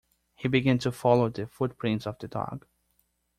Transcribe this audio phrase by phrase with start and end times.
[0.33, 2.65] He began to follow the footprints of the dog.